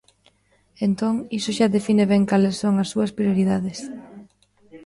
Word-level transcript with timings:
Entón, 0.87 1.15
iso 1.37 1.51
xa 1.57 1.67
define 1.77 2.03
ben 2.13 2.23
cales 2.31 2.55
son 2.61 2.73
as 2.83 2.87
súas 2.93 3.11
prioridades. 3.17 3.79